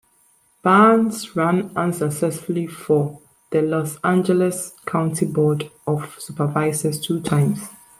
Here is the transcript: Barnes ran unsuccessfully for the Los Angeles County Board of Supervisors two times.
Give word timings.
Barnes 0.63 1.35
ran 1.35 1.69
unsuccessfully 1.75 2.65
for 2.65 3.19
the 3.51 3.61
Los 3.61 3.97
Angeles 4.03 4.73
County 4.87 5.27
Board 5.27 5.69
of 5.85 6.15
Supervisors 6.19 6.99
two 6.99 7.19
times. 7.19 7.65